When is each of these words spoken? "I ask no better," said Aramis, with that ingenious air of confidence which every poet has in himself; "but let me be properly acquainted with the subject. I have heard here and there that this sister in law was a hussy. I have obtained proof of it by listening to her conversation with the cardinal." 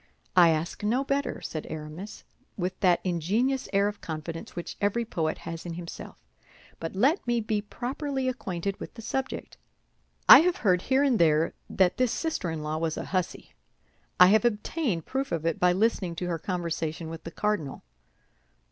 "I 0.35 0.49
ask 0.49 0.83
no 0.83 1.03
better," 1.03 1.41
said 1.41 1.67
Aramis, 1.69 2.23
with 2.57 2.79
that 2.79 3.01
ingenious 3.03 3.69
air 3.71 3.87
of 3.87 4.01
confidence 4.01 4.55
which 4.55 4.75
every 4.81 5.05
poet 5.05 5.37
has 5.37 5.63
in 5.63 5.73
himself; 5.75 6.17
"but 6.79 6.95
let 6.95 7.27
me 7.27 7.39
be 7.39 7.61
properly 7.61 8.27
acquainted 8.27 8.79
with 8.79 8.95
the 8.95 9.03
subject. 9.03 9.57
I 10.27 10.39
have 10.39 10.55
heard 10.65 10.81
here 10.81 11.03
and 11.03 11.19
there 11.19 11.53
that 11.69 11.97
this 11.97 12.11
sister 12.11 12.49
in 12.49 12.63
law 12.63 12.77
was 12.79 12.97
a 12.97 13.05
hussy. 13.05 13.53
I 14.19 14.29
have 14.29 14.43
obtained 14.43 15.05
proof 15.05 15.31
of 15.31 15.45
it 15.45 15.59
by 15.59 15.71
listening 15.71 16.15
to 16.15 16.27
her 16.29 16.39
conversation 16.39 17.07
with 17.07 17.23
the 17.23 17.29
cardinal." 17.29 17.83